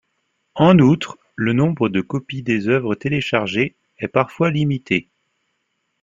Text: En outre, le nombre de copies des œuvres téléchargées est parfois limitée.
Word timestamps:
En 0.55 0.79
outre, 0.79 1.19
le 1.35 1.53
nombre 1.53 1.87
de 1.87 2.01
copies 2.01 2.41
des 2.41 2.67
œuvres 2.69 2.95
téléchargées 2.95 3.75
est 3.99 4.07
parfois 4.07 4.49
limitée. 4.49 5.11